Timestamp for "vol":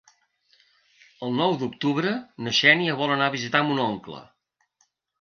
3.05-3.17